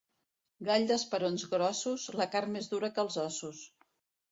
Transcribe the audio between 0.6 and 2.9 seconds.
Gall d'esperons grossos, la carn més